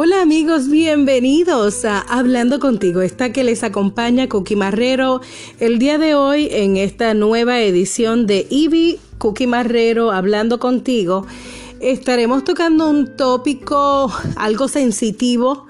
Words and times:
Hola 0.00 0.22
amigos, 0.22 0.68
bienvenidos 0.70 1.84
a 1.84 1.98
Hablando 1.98 2.60
contigo. 2.60 3.02
Esta 3.02 3.32
que 3.32 3.42
les 3.42 3.64
acompaña 3.64 4.28
Cookie 4.28 4.54
Marrero 4.54 5.20
el 5.58 5.80
día 5.80 5.98
de 5.98 6.14
hoy 6.14 6.46
en 6.52 6.76
esta 6.76 7.14
nueva 7.14 7.58
edición 7.58 8.28
de 8.28 8.46
Ivy 8.48 9.00
Cookie 9.18 9.48
Marrero 9.48 10.12
Hablando 10.12 10.60
contigo. 10.60 11.26
Estaremos 11.80 12.44
tocando 12.44 12.88
un 12.88 13.16
tópico 13.16 14.08
algo 14.36 14.68
sensitivo, 14.68 15.66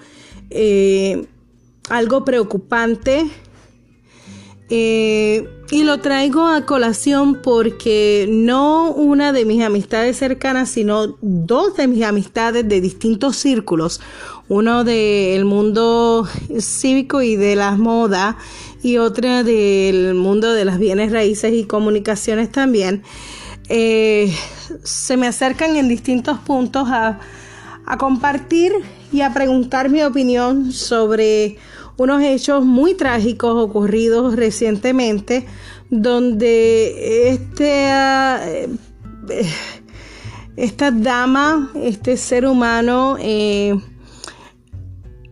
eh, 0.51 1.27
algo 1.89 2.27
preocupante. 2.27 3.31
Eh, 4.69 5.49
y 5.71 5.85
lo 5.85 5.99
traigo 5.99 6.49
a 6.49 6.65
colación 6.65 7.43
porque 7.43 8.27
no 8.31 8.91
una 8.91 9.33
de 9.33 9.45
mis 9.45 9.63
amistades 9.63 10.17
cercanas, 10.17 10.71
sino 10.71 11.19
dos 11.21 11.77
de 11.77 11.87
mis 11.87 12.05
amistades 12.05 12.67
de 12.67 12.81
distintos 12.81 13.37
círculos. 13.37 14.01
Uno 14.49 14.83
del 14.85 15.45
mundo 15.45 16.27
cívico 16.59 17.21
y 17.21 17.37
de 17.37 17.55
las 17.55 17.79
modas 17.79 18.37
y 18.83 18.97
otra 18.97 19.43
del 19.43 20.15
mundo 20.15 20.53
de 20.53 20.65
las 20.65 20.79
bienes 20.79 21.13
raíces 21.13 21.53
y 21.53 21.65
comunicaciones 21.65 22.51
también. 22.51 23.03
Eh, 23.69 24.35
se 24.85 25.19
me 25.19 25.27
acercan 25.27 25.77
en 25.77 25.89
distintos 25.89 26.39
puntos 26.39 26.89
a, 26.89 27.21
a 27.85 27.99
compartir 27.99 28.73
y 29.13 29.21
a 29.21 29.35
preguntar 29.35 29.91
mi 29.91 30.03
opinión 30.03 30.73
sobre 30.73 31.59
unos 31.99 32.23
hechos 32.23 32.65
muy 32.65 32.95
trágicos 32.95 33.57
ocurridos 33.57 34.37
recientemente 34.37 35.47
donde 35.91 37.31
este, 37.33 37.89
eh, 37.91 38.69
esta 40.57 40.91
dama, 40.93 41.71
este 41.75 42.17
ser 42.17 42.47
humano 42.47 43.17
eh, 43.21 43.75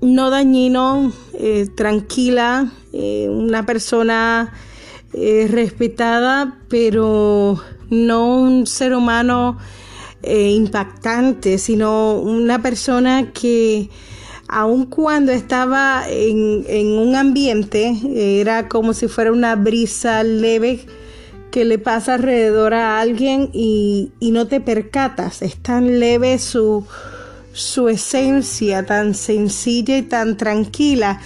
no 0.01 0.31
dañino, 0.31 1.13
eh, 1.35 1.69
tranquila, 1.77 2.73
una 2.93 3.67
persona 3.67 4.55
respetada, 5.13 6.59
pero 6.69 7.61
no 7.91 8.39
un 8.39 8.67
ser 8.67 8.95
humano 8.95 9.59
impactante, 10.23 11.59
sino 11.59 12.15
una 12.15 12.63
persona 12.63 13.33
que 13.33 13.91
aun 14.49 14.87
cuando 14.87 15.33
estaba 15.33 16.05
en, 16.09 16.99
un 16.99 17.15
ambiente, 17.17 17.95
era 18.41 18.69
como 18.69 18.93
si 18.93 19.09
fuera 19.09 19.33
una 19.33 19.57
brisa 19.57 20.23
leve 20.23 20.87
que 21.51 21.65
le 21.65 21.79
pasa 21.79 22.15
alrededor 22.15 22.75
a 22.75 23.01
alguien 23.01 23.51
y, 23.53 24.13
no 24.21 24.47
te 24.47 24.61
percatas. 24.61 25.43
Es 25.43 25.57
tan 25.57 25.99
leve 26.01 26.39
su, 26.39 26.87
su 27.53 27.89
esencia, 27.89 28.85
tan 28.85 29.15
sencilla 29.15 29.97
y 29.97 30.03
tan 30.03 30.37
tranquila 30.37 31.21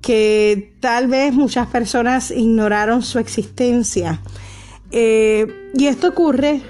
que 0.00 0.74
tal 0.80 1.08
vez 1.08 1.32
muchas 1.32 1.66
personas 1.68 2.30
ignoraron 2.30 3.02
su 3.02 3.18
existencia. 3.18 4.20
Eh, 4.90 5.70
y 5.74 5.86
esto 5.86 6.08
ocurre 6.08 6.60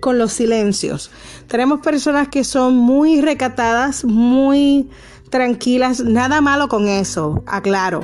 con 0.00 0.18
los 0.18 0.32
silencios. 0.32 1.10
Tenemos 1.46 1.80
personas 1.80 2.28
que 2.28 2.44
son 2.44 2.76
muy 2.76 3.20
recatadas, 3.20 4.04
muy 4.04 4.88
tranquilas, 5.30 6.00
nada 6.00 6.40
malo 6.40 6.68
con 6.68 6.88
eso, 6.88 7.42
aclaro. 7.46 8.02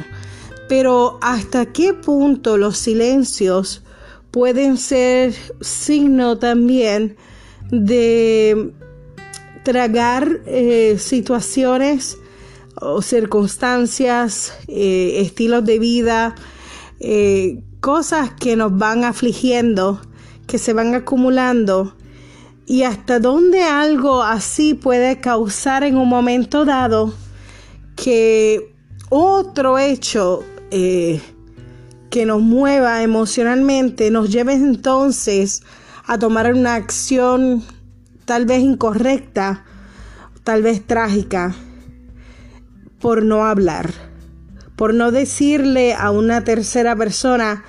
Pero 0.68 1.18
hasta 1.20 1.66
qué 1.66 1.94
punto 1.94 2.56
los 2.56 2.78
silencios 2.78 3.82
pueden 4.30 4.76
ser 4.76 5.34
signo 5.60 6.38
también 6.38 7.16
de 7.70 8.72
tragar 9.62 10.40
eh, 10.46 10.96
situaciones 10.98 12.18
o 12.76 13.02
circunstancias, 13.02 14.52
eh, 14.68 15.20
estilos 15.20 15.64
de 15.64 15.78
vida, 15.78 16.34
eh, 17.00 17.62
cosas 17.80 18.30
que 18.32 18.56
nos 18.56 18.76
van 18.76 19.04
afligiendo, 19.04 20.00
que 20.46 20.58
se 20.58 20.72
van 20.72 20.94
acumulando 20.94 21.96
y 22.66 22.82
hasta 22.82 23.20
dónde 23.20 23.62
algo 23.62 24.22
así 24.22 24.74
puede 24.74 25.20
causar 25.20 25.84
en 25.84 25.96
un 25.96 26.08
momento 26.08 26.64
dado 26.64 27.12
que 27.96 28.74
otro 29.10 29.78
hecho 29.78 30.42
eh, 30.70 31.20
que 32.10 32.26
nos 32.26 32.40
mueva 32.40 33.02
emocionalmente 33.02 34.10
nos 34.10 34.30
lleve 34.30 34.54
entonces 34.54 35.62
a 36.06 36.18
tomar 36.18 36.52
una 36.52 36.74
acción 36.74 37.62
tal 38.24 38.46
vez 38.46 38.60
incorrecta, 38.60 39.64
tal 40.42 40.62
vez 40.62 40.86
trágica, 40.86 41.54
por 43.00 43.24
no 43.24 43.44
hablar, 43.44 43.90
por 44.76 44.94
no 44.94 45.10
decirle 45.10 45.94
a 45.94 46.10
una 46.10 46.44
tercera 46.44 46.96
persona, 46.96 47.64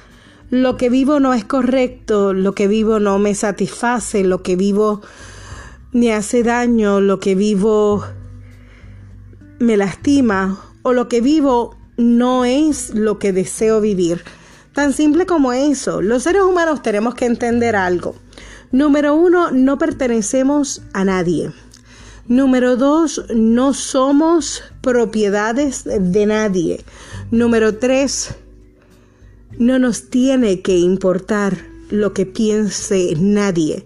lo 0.50 0.78
que 0.78 0.90
vivo 0.90 1.20
no 1.20 1.34
es 1.34 1.46
correcto, 1.46 2.34
lo 2.34 2.54
que 2.54 2.68
vivo 2.68 3.00
no 3.00 3.20
me 3.20 3.36
satisface, 3.36 4.24
lo 4.24 4.44
que 4.44 4.56
vivo 4.56 5.02
me 5.92 6.14
hace 6.14 6.44
daño, 6.44 7.02
lo 7.02 7.20
que 7.20 7.36
vivo 7.36 8.06
me 9.60 9.78
lastima 9.78 10.60
o 10.84 10.94
lo 10.94 11.08
que 11.08 11.22
vivo 11.22 11.76
no 11.98 12.46
es 12.46 12.94
lo 12.94 13.18
que 13.18 13.34
deseo 13.34 13.82
vivir. 13.82 14.24
Tan 14.74 14.92
simple 14.92 15.26
como 15.26 15.54
eso. 15.54 16.02
Los 16.02 16.24
seres 16.24 16.42
humanos 16.44 16.82
tenemos 16.82 17.16
que 17.16 17.26
entender 17.26 17.76
algo. 17.76 18.16
Número 18.72 19.16
uno, 19.16 19.52
no 19.52 19.78
pertenecemos 19.78 20.82
a 20.94 21.06
nadie. 21.06 21.52
Número 22.28 22.76
dos, 22.76 23.24
no 23.34 23.74
somos 23.74 24.64
propiedades 24.82 25.84
de 25.86 26.26
nadie. 26.26 26.84
Número 27.32 27.78
tres, 27.78 28.36
no 29.58 29.80
nos 29.80 30.10
tiene 30.10 30.62
que 30.62 30.78
importar 30.78 31.58
lo 31.90 32.14
que 32.14 32.26
piense 32.26 33.14
nadie. 33.18 33.86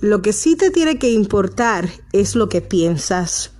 Lo 0.00 0.22
que 0.22 0.32
sí 0.32 0.56
te 0.56 0.70
tiene 0.70 0.98
que 0.98 1.10
importar 1.10 1.88
es 2.12 2.34
lo 2.34 2.48
que 2.48 2.60
piensas 2.60 3.52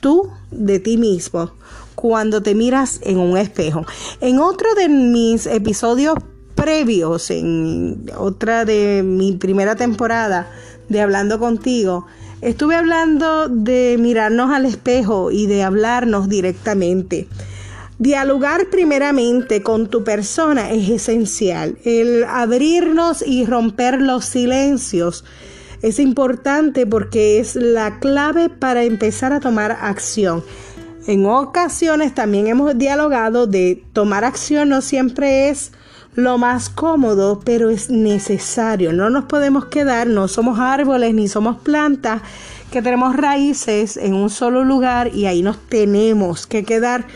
tú 0.00 0.30
de 0.50 0.78
ti 0.78 0.98
mismo 0.98 1.52
cuando 1.94 2.42
te 2.42 2.54
miras 2.54 3.00
en 3.02 3.18
un 3.18 3.36
espejo. 3.36 3.84
En 4.20 4.38
otro 4.38 4.74
de 4.74 4.88
mis 4.88 5.46
episodios 5.46 6.16
previos, 6.54 7.30
en 7.30 8.10
otra 8.16 8.64
de 8.64 9.02
mi 9.04 9.32
primera 9.32 9.76
temporada 9.76 10.50
de 10.88 11.00
Hablando 11.00 11.38
contigo, 11.38 12.06
estuve 12.42 12.76
hablando 12.76 13.48
de 13.48 13.96
mirarnos 13.98 14.50
al 14.50 14.66
espejo 14.66 15.30
y 15.30 15.46
de 15.46 15.62
hablarnos 15.62 16.28
directamente. 16.28 17.26
Dialogar 17.98 18.66
primeramente 18.70 19.62
con 19.62 19.88
tu 19.88 20.04
persona 20.04 20.70
es 20.70 20.90
esencial. 20.90 21.78
El 21.82 22.24
abrirnos 22.24 23.26
y 23.26 23.46
romper 23.46 24.02
los 24.02 24.26
silencios 24.26 25.24
es 25.80 25.98
importante 25.98 26.86
porque 26.86 27.40
es 27.40 27.56
la 27.56 27.98
clave 27.98 28.50
para 28.50 28.84
empezar 28.84 29.32
a 29.32 29.40
tomar 29.40 29.78
acción. 29.80 30.44
En 31.06 31.24
ocasiones 31.24 32.14
también 32.14 32.48
hemos 32.48 32.76
dialogado 32.76 33.46
de 33.46 33.82
tomar 33.94 34.24
acción 34.24 34.68
no 34.68 34.82
siempre 34.82 35.48
es 35.48 35.72
lo 36.14 36.36
más 36.36 36.68
cómodo, 36.68 37.40
pero 37.44 37.70
es 37.70 37.88
necesario. 37.88 38.92
No 38.92 39.08
nos 39.08 39.24
podemos 39.24 39.66
quedar, 39.66 40.06
no 40.06 40.28
somos 40.28 40.58
árboles 40.58 41.14
ni 41.14 41.28
somos 41.28 41.58
plantas 41.58 42.20
que 42.70 42.82
tenemos 42.82 43.16
raíces 43.16 43.96
en 43.96 44.12
un 44.14 44.28
solo 44.28 44.64
lugar 44.64 45.14
y 45.14 45.26
ahí 45.26 45.42
nos 45.42 45.58
tenemos 45.68 46.46
que 46.46 46.64
quedar 46.64 47.06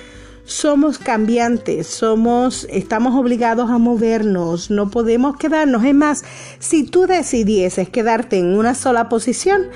somos 0.50 0.98
cambiantes, 0.98 1.86
somos, 1.86 2.66
estamos 2.70 3.14
obligados 3.14 3.70
a 3.70 3.78
movernos, 3.78 4.68
no 4.68 4.90
podemos 4.90 5.36
quedarnos. 5.36 5.84
Es 5.84 5.94
más, 5.94 6.24
si 6.58 6.82
tú 6.82 7.06
decidieses 7.06 7.88
quedarte 7.88 8.38
en 8.38 8.58
una 8.58 8.74
sola 8.74 9.08
posición, 9.08 9.68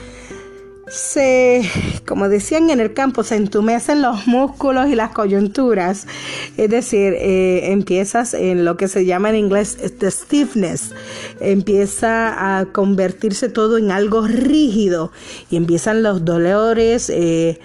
se, 0.88 1.62
como 2.06 2.28
decían 2.28 2.70
en 2.70 2.80
el 2.80 2.92
campo, 2.92 3.22
se 3.22 3.36
entumecen 3.36 4.02
los 4.02 4.26
músculos 4.26 4.88
y 4.88 4.96
las 4.96 5.12
coyunturas. 5.12 6.08
Es 6.56 6.70
decir, 6.70 7.14
eh, 7.18 7.70
empiezas 7.70 8.34
en 8.34 8.64
lo 8.64 8.76
que 8.76 8.88
se 8.88 9.06
llama 9.06 9.30
en 9.30 9.36
inglés 9.36 9.78
the 10.00 10.10
stiffness. 10.10 10.90
Empieza 11.38 12.58
a 12.58 12.66
convertirse 12.66 13.48
todo 13.48 13.78
en 13.78 13.92
algo 13.92 14.26
rígido 14.26 15.12
y 15.50 15.56
empiezan 15.56 16.02
los 16.02 16.24
dolores. 16.24 17.10
Eh, 17.10 17.60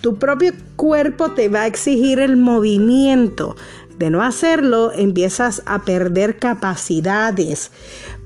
tu 0.00 0.16
propio 0.18 0.52
cuerpo 0.76 1.32
te 1.32 1.48
va 1.48 1.62
a 1.62 1.66
exigir 1.66 2.20
el 2.20 2.36
movimiento. 2.36 3.56
De 3.98 4.10
no 4.10 4.22
hacerlo, 4.22 4.92
empiezas 4.92 5.62
a 5.66 5.84
perder 5.84 6.38
capacidades. 6.38 7.70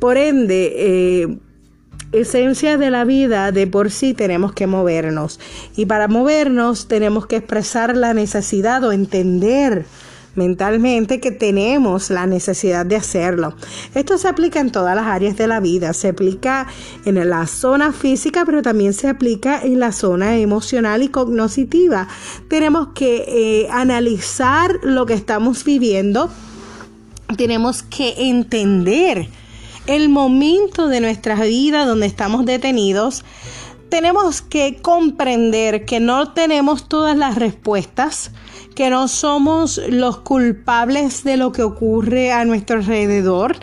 Por 0.00 0.16
ende, 0.16 0.72
eh, 0.76 1.38
esencia 2.12 2.78
de 2.78 2.90
la 2.90 3.04
vida, 3.04 3.52
de 3.52 3.66
por 3.66 3.90
sí 3.90 4.14
tenemos 4.14 4.52
que 4.52 4.66
movernos. 4.66 5.38
Y 5.76 5.86
para 5.86 6.08
movernos 6.08 6.88
tenemos 6.88 7.26
que 7.26 7.36
expresar 7.36 7.96
la 7.96 8.14
necesidad 8.14 8.82
o 8.84 8.92
entender 8.92 9.84
mentalmente 10.34 11.20
que 11.20 11.30
tenemos 11.30 12.10
la 12.10 12.26
necesidad 12.26 12.86
de 12.86 12.96
hacerlo. 12.96 13.54
Esto 13.94 14.18
se 14.18 14.28
aplica 14.28 14.60
en 14.60 14.70
todas 14.70 14.94
las 14.94 15.06
áreas 15.06 15.36
de 15.36 15.46
la 15.46 15.60
vida, 15.60 15.92
se 15.92 16.08
aplica 16.08 16.66
en 17.04 17.28
la 17.28 17.46
zona 17.46 17.92
física, 17.92 18.44
pero 18.44 18.62
también 18.62 18.92
se 18.92 19.08
aplica 19.08 19.60
en 19.60 19.80
la 19.80 19.92
zona 19.92 20.36
emocional 20.36 21.02
y 21.02 21.08
cognitiva. 21.08 22.08
Tenemos 22.48 22.88
que 22.94 23.24
eh, 23.26 23.68
analizar 23.70 24.78
lo 24.82 25.06
que 25.06 25.14
estamos 25.14 25.64
viviendo, 25.64 26.30
tenemos 27.36 27.82
que 27.82 28.14
entender 28.28 29.28
el 29.86 30.08
momento 30.08 30.88
de 30.88 31.00
nuestra 31.00 31.36
vida 31.36 31.86
donde 31.86 32.06
estamos 32.06 32.44
detenidos, 32.44 33.24
tenemos 33.88 34.42
que 34.42 34.76
comprender 34.82 35.86
que 35.86 35.98
no 35.98 36.32
tenemos 36.32 36.88
todas 36.88 37.16
las 37.16 37.36
respuestas, 37.36 38.30
que 38.78 38.90
no 38.90 39.08
somos 39.08 39.80
los 39.88 40.18
culpables 40.18 41.24
de 41.24 41.36
lo 41.36 41.50
que 41.50 41.64
ocurre 41.64 42.30
a 42.30 42.44
nuestro 42.44 42.76
alrededor, 42.76 43.56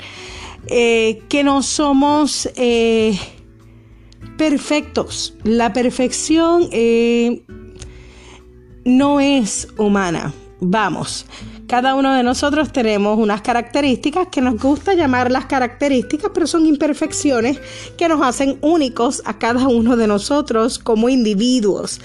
eh, 0.67 1.21
que 1.29 1.41
no 1.41 1.63
somos 1.63 2.49
eh, 2.57 3.17
perfectos. 4.37 5.33
La 5.43 5.71
perfección 5.71 6.67
eh, 6.73 7.45
no 8.83 9.21
es 9.21 9.69
humana. 9.77 10.33
Vamos, 10.59 11.25
cada 11.67 11.95
uno 11.95 12.13
de 12.13 12.23
nosotros 12.23 12.71
tenemos 12.71 13.17
unas 13.17 13.41
características 13.41 14.27
que 14.27 14.41
nos 14.41 14.61
gusta 14.61 14.93
llamar 14.93 15.31
las 15.31 15.45
características, 15.45 16.31
pero 16.33 16.47
son 16.47 16.65
imperfecciones 16.65 17.59
que 17.97 18.07
nos 18.07 18.21
hacen 18.21 18.57
únicos 18.61 19.21
a 19.25 19.39
cada 19.39 19.67
uno 19.67 19.97
de 19.97 20.07
nosotros 20.07 20.79
como 20.79 21.09
individuos. 21.09 22.01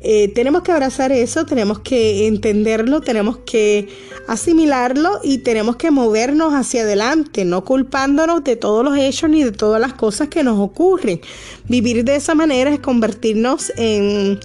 Eh, 0.00 0.28
tenemos 0.34 0.62
que 0.62 0.72
abrazar 0.72 1.10
eso, 1.10 1.44
tenemos 1.44 1.80
que 1.80 2.28
entenderlo, 2.28 3.00
tenemos 3.00 3.38
que 3.38 3.88
asimilarlo 4.28 5.20
y 5.24 5.38
tenemos 5.38 5.76
que 5.76 5.90
movernos 5.90 6.52
hacia 6.54 6.82
adelante, 6.82 7.44
no 7.44 7.64
culpándonos 7.64 8.44
de 8.44 8.56
todos 8.56 8.84
los 8.84 8.96
hechos 8.96 9.30
ni 9.30 9.42
de 9.42 9.52
todas 9.52 9.80
las 9.80 9.94
cosas 9.94 10.28
que 10.28 10.44
nos 10.44 10.58
ocurren. 10.60 11.20
Vivir 11.66 12.04
de 12.04 12.16
esa 12.16 12.34
manera 12.34 12.70
es 12.70 12.78
convertirnos 12.78 13.72
en 13.76 14.38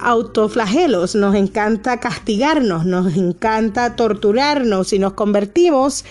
autoflagelos, 0.00 1.14
nos 1.14 1.34
encanta 1.34 2.00
castigarnos, 2.00 2.84
nos 2.84 3.16
encanta 3.16 3.96
torturarnos 3.96 4.92
y 4.92 4.98
nos 4.98 5.14
convertimos 5.14 6.04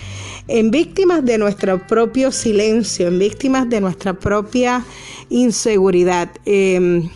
en 0.48 0.72
víctimas 0.72 1.26
de 1.26 1.38
nuestro 1.38 1.86
propio 1.88 2.32
silencio, 2.32 3.08
en 3.08 3.20
víctimas 3.20 3.70
de 3.70 3.82
nuestra 3.82 4.14
propia 4.14 4.84
inseguridad. 5.30 6.30
Em, 6.46 7.10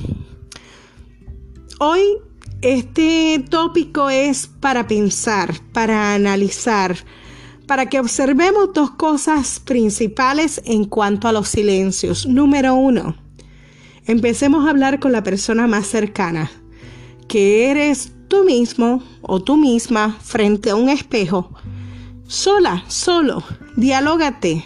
hoy 1.79 2.01
este 2.61 3.45
tópico 3.49 4.09
es 4.09 4.47
para 4.47 4.85
pensar, 4.85 5.53
para 5.71 6.13
analizar, 6.13 6.97
para 7.67 7.85
que 7.85 7.99
observemos 7.99 8.73
dos 8.73 8.91
cosas 8.91 9.61
principales 9.61 10.61
en 10.65 10.83
cuanto 10.83 11.29
a 11.29 11.31
los 11.31 11.47
silencios. 11.47 12.25
Número 12.25 12.75
uno, 12.75 13.15
empecemos 14.05 14.65
a 14.65 14.71
hablar 14.71 14.99
con 14.99 15.13
la 15.13 15.23
persona 15.23 15.67
más 15.67 15.87
cercana, 15.87 16.51
que 17.29 17.69
eres 17.69 18.11
tú 18.27 18.43
mismo 18.43 19.01
o 19.21 19.39
tú 19.39 19.55
misma 19.55 20.17
frente 20.19 20.71
a 20.71 20.75
un 20.75 20.89
espejo. 20.89 21.51
Sola, 22.27 22.83
solo, 22.87 23.43
dialógate, 23.77 24.65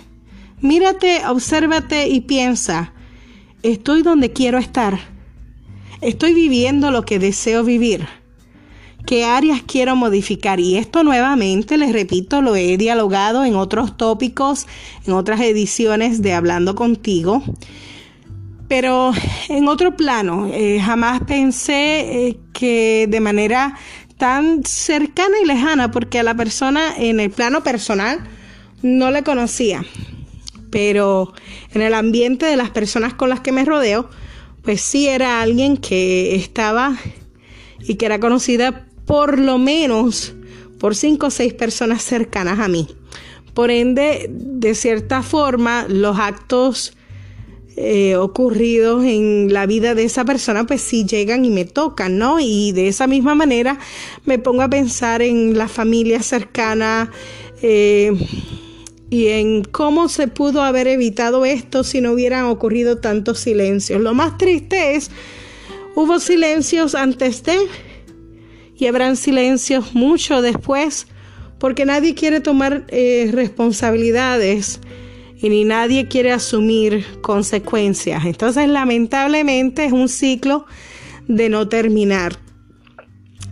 mírate, 0.61 1.21
obsérvate 1.27 2.07
y 2.07 2.21
piensa, 2.21 2.93
estoy 3.61 4.01
donde 4.01 4.31
quiero 4.31 4.57
estar, 4.57 4.97
estoy 6.01 6.33
viviendo 6.33 6.89
lo 6.89 7.03
que 7.03 7.19
deseo 7.19 7.63
vivir. 7.63 8.07
¿Qué 9.05 9.25
áreas 9.25 9.61
quiero 9.67 9.97
modificar? 9.97 10.61
Y 10.61 10.77
esto 10.77 11.03
nuevamente, 11.03 11.77
les 11.77 11.91
repito, 11.91 12.41
lo 12.41 12.55
he 12.55 12.77
dialogado 12.77 13.43
en 13.43 13.55
otros 13.55 13.97
tópicos, 13.97 14.65
en 15.05 15.13
otras 15.13 15.41
ediciones 15.41 16.21
de 16.21 16.31
Hablando 16.31 16.75
contigo. 16.75 17.43
Pero 18.75 19.13
en 19.49 19.67
otro 19.67 19.95
plano, 19.95 20.49
eh, 20.51 20.81
jamás 20.83 21.21
pensé 21.27 21.99
eh, 22.27 22.37
que 22.53 23.05
de 23.07 23.19
manera 23.19 23.77
tan 24.17 24.65
cercana 24.65 25.35
y 25.43 25.45
lejana, 25.45 25.91
porque 25.91 26.17
a 26.17 26.23
la 26.23 26.33
persona 26.33 26.91
en 26.97 27.19
el 27.19 27.29
plano 27.29 27.61
personal 27.61 28.27
no 28.81 29.11
le 29.11 29.21
conocía, 29.21 29.85
pero 30.71 31.33
en 31.75 31.83
el 31.83 31.93
ambiente 31.93 32.47
de 32.47 32.57
las 32.57 32.71
personas 32.71 33.13
con 33.13 33.29
las 33.29 33.41
que 33.41 33.51
me 33.51 33.63
rodeo, 33.63 34.09
pues 34.63 34.81
sí 34.81 35.07
era 35.07 35.43
alguien 35.43 35.77
que 35.77 36.33
estaba 36.33 36.97
y 37.79 37.93
que 37.93 38.07
era 38.07 38.19
conocida 38.19 38.87
por 39.05 39.37
lo 39.37 39.59
menos 39.59 40.33
por 40.79 40.95
cinco 40.95 41.27
o 41.27 41.29
seis 41.29 41.53
personas 41.53 42.01
cercanas 42.01 42.57
a 42.57 42.67
mí. 42.67 42.87
Por 43.53 43.69
ende, 43.69 44.31
de 44.31 44.73
cierta 44.73 45.21
forma, 45.21 45.85
los 45.87 46.17
actos 46.17 46.97
eh, 47.75 48.15
ocurridos 48.17 49.03
en 49.03 49.51
la 49.51 49.65
vida 49.65 49.95
de 49.95 50.03
esa 50.03 50.25
persona, 50.25 50.65
pues 50.65 50.81
sí 50.81 51.05
llegan 51.05 51.43
y 51.43 51.49
me 51.49 51.65
tocan, 51.65 52.19
¿no? 52.19 52.39
Y 52.39 52.71
de 52.71 52.87
esa 52.87 53.07
misma 53.07 53.33
manera 53.33 53.79
me 54.25 54.37
pongo 54.37 54.61
a 54.61 54.69
pensar 54.69 55.23
en 55.23 55.57
la 55.57 55.67
familia 55.67 56.21
cercana 56.21 57.09
eh, 57.63 58.11
y 59.09 59.27
en 59.29 59.63
cómo 59.63 60.07
se 60.07 60.27
pudo 60.27 60.61
haber 60.61 60.87
evitado 60.87 61.45
esto 61.45 61.83
si 61.83 61.99
no 61.99 62.11
hubieran 62.11 62.45
ocurrido 62.45 62.99
tantos 62.99 63.39
silencios. 63.39 64.01
Lo 64.01 64.13
más 64.13 64.37
triste 64.37 64.95
es, 64.95 65.09
hubo 65.95 66.19
silencios 66.19 66.93
antes 66.93 67.43
de 67.43 67.57
y 68.77 68.87
habrán 68.87 69.15
silencios 69.15 69.95
mucho 69.95 70.41
después 70.41 71.07
porque 71.57 71.85
nadie 71.85 72.13
quiere 72.13 72.39
tomar 72.41 72.85
eh, 72.89 73.29
responsabilidades 73.31 74.79
y 75.43 75.49
ni 75.49 75.65
nadie 75.65 76.07
quiere 76.07 76.31
asumir 76.31 77.05
consecuencias. 77.19 78.23
Entonces, 78.23 78.69
lamentablemente 78.69 79.83
es 79.83 79.91
un 79.91 80.07
ciclo 80.07 80.65
de 81.27 81.49
no 81.49 81.67
terminar. 81.67 82.39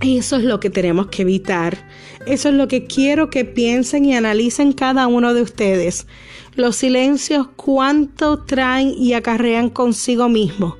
Y 0.01 0.17
eso 0.17 0.37
es 0.37 0.45
lo 0.45 0.61
que 0.61 0.69
tenemos 0.69 1.07
que 1.07 1.23
evitar. 1.23 1.77
Eso 2.25 2.47
es 2.47 2.55
lo 2.55 2.69
que 2.69 2.85
quiero 2.85 3.29
que 3.29 3.43
piensen 3.43 4.05
y 4.05 4.15
analicen 4.15 4.71
cada 4.71 5.07
uno 5.07 5.33
de 5.33 5.41
ustedes. 5.41 6.07
Los 6.55 6.77
silencios, 6.77 7.49
cuánto 7.57 8.45
traen 8.45 8.93
y 8.97 9.11
acarrean 9.11 9.69
consigo 9.69 10.29
mismo. 10.29 10.77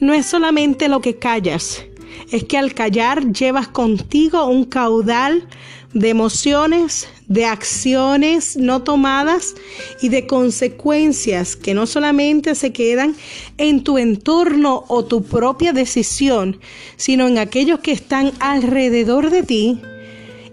No 0.00 0.14
es 0.14 0.24
solamente 0.24 0.88
lo 0.88 1.02
que 1.02 1.18
callas, 1.18 1.84
es 2.32 2.44
que 2.44 2.56
al 2.56 2.72
callar 2.72 3.30
llevas 3.30 3.68
contigo 3.68 4.46
un 4.46 4.64
caudal 4.64 5.46
de 5.92 6.08
emociones, 6.10 7.08
de 7.28 7.44
acciones 7.46 8.56
no 8.56 8.82
tomadas 8.82 9.54
y 10.02 10.08
de 10.08 10.26
consecuencias 10.26 11.56
que 11.56 11.74
no 11.74 11.86
solamente 11.86 12.54
se 12.54 12.72
quedan 12.72 13.16
en 13.58 13.82
tu 13.82 13.98
entorno 13.98 14.84
o 14.88 15.04
tu 15.04 15.22
propia 15.22 15.72
decisión, 15.72 16.60
sino 16.96 17.26
en 17.28 17.38
aquellos 17.38 17.80
que 17.80 17.92
están 17.92 18.32
alrededor 18.40 19.30
de 19.30 19.42
ti 19.42 19.80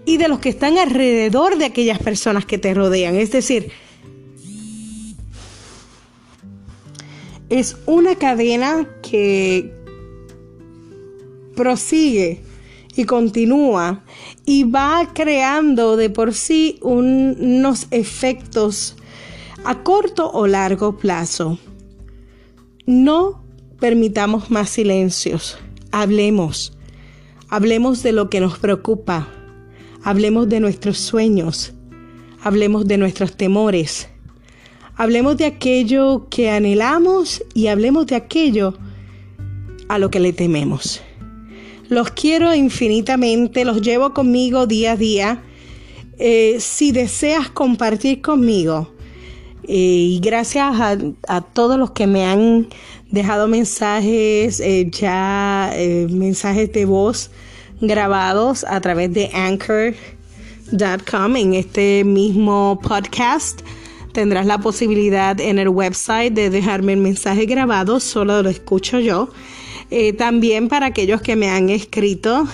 y 0.06 0.16
de 0.16 0.28
los 0.28 0.38
que 0.38 0.50
están 0.50 0.78
alrededor 0.78 1.58
de 1.58 1.66
aquellas 1.66 1.98
personas 1.98 2.46
que 2.46 2.58
te 2.58 2.74
rodean. 2.74 3.16
Es 3.16 3.30
decir, 3.30 3.70
es 7.48 7.76
una 7.86 8.16
cadena 8.16 8.88
que 9.02 9.72
prosigue 11.54 12.40
y 12.96 13.04
continúa 13.04 14.04
y 14.44 14.64
va 14.64 15.10
creando 15.14 15.96
de 15.96 16.10
por 16.10 16.34
sí 16.34 16.78
unos 16.82 17.86
efectos 17.90 18.96
a 19.64 19.82
corto 19.82 20.30
o 20.30 20.46
largo 20.46 20.96
plazo. 20.96 21.58
No 22.86 23.42
permitamos 23.80 24.50
más 24.50 24.70
silencios, 24.70 25.58
hablemos, 25.90 26.76
hablemos 27.48 28.02
de 28.02 28.12
lo 28.12 28.30
que 28.30 28.40
nos 28.40 28.58
preocupa, 28.58 29.28
hablemos 30.02 30.48
de 30.48 30.60
nuestros 30.60 30.98
sueños, 30.98 31.72
hablemos 32.42 32.86
de 32.86 32.98
nuestros 32.98 33.36
temores, 33.36 34.08
hablemos 34.96 35.36
de 35.38 35.46
aquello 35.46 36.28
que 36.30 36.50
anhelamos 36.50 37.42
y 37.54 37.68
hablemos 37.68 38.06
de 38.06 38.16
aquello 38.16 38.76
a 39.88 39.98
lo 39.98 40.10
que 40.10 40.20
le 40.20 40.32
tememos. 40.32 41.00
Los 41.94 42.10
quiero 42.10 42.52
infinitamente, 42.52 43.64
los 43.64 43.80
llevo 43.80 44.12
conmigo 44.12 44.66
día 44.66 44.92
a 44.92 44.96
día. 44.96 45.42
Eh, 46.18 46.56
si 46.58 46.90
deseas 46.90 47.50
compartir 47.50 48.20
conmigo, 48.20 48.90
eh, 49.62 49.76
y 49.76 50.20
gracias 50.20 50.74
a, 51.28 51.40
todos 51.40 51.78
los 51.78 51.92
que 51.92 52.08
me 52.08 52.24
han 52.24 52.66
dejado 53.12 53.46
mensajes, 53.46 54.58
eh, 54.58 54.90
ya 54.90 55.72
mensajes 56.10 56.72
de 56.72 56.84
voz 56.84 57.30
grabados 57.80 58.64
a 58.68 58.80
través 58.80 59.14
de 59.14 59.30
anchor.com 59.32 61.36
en 61.36 61.54
este 61.54 62.02
mismo 62.02 62.80
podcast. 62.82 63.60
Tendrás 64.12 64.46
la 64.46 64.58
posibilidad 64.58 65.40
en 65.40 65.60
el 65.60 65.68
website 65.68 66.34
de 66.34 66.50
dejarme 66.50 66.94
el 66.94 67.00
mensaje 67.00 67.46
grabado, 67.46 68.00
solo 68.00 68.42
lo 68.42 68.50
escucho 68.50 68.98
yo. 68.98 69.28
Eh, 69.96 70.12
también 70.12 70.66
para 70.66 70.86
aquellos 70.86 71.22
que 71.22 71.36
me 71.36 71.48
han 71.48 71.70
escrito 71.70 72.48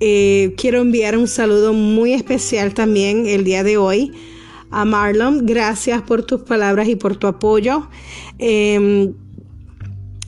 Eh, 0.00 0.54
quiero 0.56 0.80
enviar 0.80 1.16
un 1.16 1.26
saludo 1.26 1.72
muy 1.72 2.12
especial 2.12 2.74
también 2.74 3.26
el 3.26 3.44
día 3.44 3.62
de 3.62 3.76
hoy 3.76 4.12
a 4.70 4.84
Marlon. 4.84 5.44
Gracias 5.46 6.00
por 6.02 6.22
tus 6.22 6.42
palabras 6.42 6.88
y 6.88 6.96
por 6.96 7.16
tu 7.16 7.26
apoyo. 7.26 7.88
Em, 8.38 9.14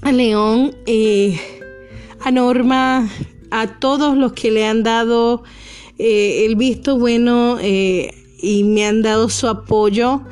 a 0.03 0.13
León, 0.13 0.75
eh, 0.87 1.39
a 2.21 2.31
Norma, 2.31 3.11
a 3.51 3.79
todos 3.79 4.17
los 4.17 4.33
que 4.33 4.51
le 4.51 4.67
han 4.67 4.83
dado 4.83 5.43
el 5.99 6.57
visto 6.57 6.99
bueno 6.99 7.59
y 7.61 8.65
me 8.65 8.87
han 8.87 9.03
dado 9.03 9.29
su 9.29 9.49
apoyo 9.49 10.23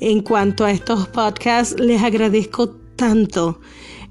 en 0.00 0.20
cuanto 0.20 0.64
a 0.64 0.70
estos 0.70 1.08
podcasts. 1.08 1.78
Les 1.78 2.02
agradezco 2.02 2.68
tanto 2.96 3.60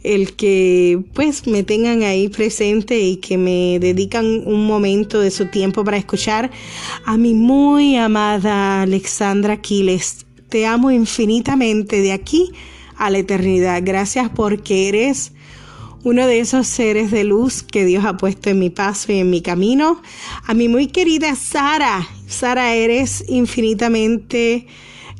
el 0.03 0.35
que 0.35 1.01
pues 1.13 1.47
me 1.47 1.63
tengan 1.63 2.03
ahí 2.03 2.27
presente 2.27 2.99
y 2.99 3.17
que 3.17 3.37
me 3.37 3.79
dedican 3.79 4.25
un 4.45 4.67
momento 4.67 5.19
de 5.21 5.31
su 5.31 5.47
tiempo 5.47 5.83
para 5.83 5.97
escuchar 5.97 6.51
a 7.05 7.17
mi 7.17 7.33
muy 7.33 7.95
amada 7.95 8.81
Alexandra 8.81 9.61
Quiles. 9.61 10.25
Te 10.49 10.65
amo 10.65 10.91
infinitamente 10.91 12.01
de 12.01 12.11
aquí 12.11 12.51
a 12.97 13.09
la 13.09 13.19
eternidad. 13.19 13.81
Gracias 13.83 14.29
porque 14.29 14.89
eres 14.89 15.31
uno 16.03 16.27
de 16.27 16.39
esos 16.39 16.67
seres 16.67 17.11
de 17.11 17.23
luz 17.23 17.63
que 17.63 17.85
Dios 17.85 18.03
ha 18.03 18.17
puesto 18.17 18.49
en 18.49 18.59
mi 18.59 18.69
paso 18.69 19.13
y 19.13 19.19
en 19.19 19.29
mi 19.29 19.41
camino. 19.41 20.01
A 20.45 20.53
mi 20.53 20.67
muy 20.67 20.87
querida 20.87 21.33
Sara. 21.35 22.07
Sara, 22.27 22.75
eres 22.75 23.23
infinitamente... 23.29 24.67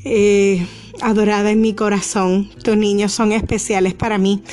Eh, 0.05 0.65
adorada 1.03 1.51
en 1.51 1.61
mi 1.61 1.73
corazón. 1.73 2.49
Tus 2.63 2.77
niños 2.77 3.11
son 3.11 3.31
especiales 3.31 3.93
para 3.93 4.17
mí. 4.17 4.43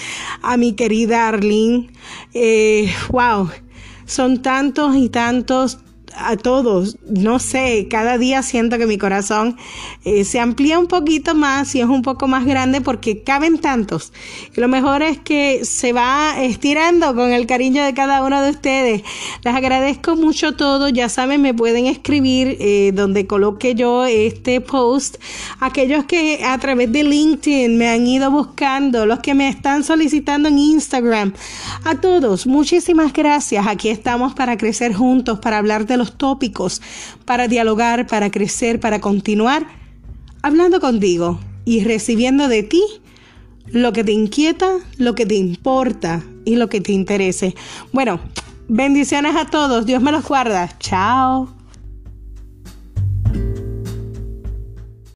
A 0.43 0.57
mi 0.57 0.75
querida 0.75 1.29
Arlene, 1.29 1.91
eh, 2.35 2.93
wow, 3.11 3.49
son 4.05 4.43
tantos 4.43 4.97
y 4.97 5.09
tantos 5.09 5.79
a 6.17 6.37
todos. 6.37 6.99
No 7.09 7.39
sé, 7.39 7.87
cada 7.89 8.19
día 8.19 8.43
siento 8.43 8.79
que 8.79 8.87
mi 8.87 8.99
corazón 8.99 9.57
eh, 10.05 10.25
se 10.25 10.41
amplía 10.41 10.79
un 10.79 10.87
poquito 10.87 11.35
más 11.35 11.75
y 11.75 11.81
es 11.81 11.87
un 11.87 12.03
poco 12.03 12.29
más 12.29 12.45
grande 12.45 12.81
porque 12.81 13.23
caben 13.23 13.59
tantos. 13.59 14.13
Lo 14.55 14.69
mejor 14.69 15.03
es 15.03 15.19
que 15.19 15.65
se 15.65 15.93
va 15.93 16.35
estirando 16.43 17.15
con 17.15 17.33
el 17.33 17.47
cariño 17.47 17.85
de 17.85 17.95
cada 17.95 18.25
uno 18.25 18.43
de 18.43 18.51
ustedes. 18.51 19.03
Les 19.45 19.55
agradezco 19.55 20.17
mucho 20.17 20.57
todo. 20.57 20.89
Ya 20.89 21.09
saben, 21.09 21.43
me 21.43 21.55
pueden 21.55 21.87
escribir 21.87 22.57
eh, 22.61 22.93
donde 22.95 23.27
coloque 23.27 23.75
yo 23.75 24.05
este 24.05 24.61
post. 24.61 25.17
Aquellos 25.61 26.05
que 26.05 26.43
a 26.45 26.59
través 26.59 26.91
de 26.93 27.05
LinkedIn 27.05 27.77
me 27.77 27.89
han 27.89 28.07
ido 28.07 28.31
buscando, 28.31 29.07
los 29.07 29.21
que 29.21 29.35
me 29.35 29.49
están 29.49 29.85
solicitando 29.85 30.49
en 30.49 30.59
Instagram. 30.59 31.33
A 31.85 32.01
todos, 32.01 32.47
muchísimas 32.47 33.13
gracias. 33.13 33.67
Aquí 33.67 33.89
estamos 33.89 34.35
para 34.35 34.57
crecer 34.57 34.95
juntos, 34.95 35.39
para 35.39 35.59
hablar 35.59 35.87
de 35.87 36.00
los 36.01 36.19
tópicos, 36.19 36.83
para 37.25 37.47
dialogar, 37.47 38.07
para 38.07 38.31
crecer, 38.31 38.81
para 38.81 39.01
continuar 39.01 39.67
hablando 40.43 40.81
contigo 40.81 41.39
y 41.65 41.85
recibiendo 41.85 42.49
de 42.49 42.63
ti 42.63 42.83
lo 43.67 43.93
que 43.93 44.05
te 44.05 44.13
inquieta, 44.13 44.79
lo 44.97 45.15
que 45.15 45.27
te 45.27 45.37
importa 45.37 46.23
y 46.45 46.57
lo 46.57 46.69
que 46.69 46.81
te 46.81 46.93
interese. 46.93 47.55
Bueno, 47.93 48.21
bendiciones 48.69 49.37
a 49.37 49.47
todos. 49.47 49.87
Dios 49.87 50.03
me 50.03 50.13
los 50.13 50.25
guarda. 50.25 50.69
Chao. 50.79 51.60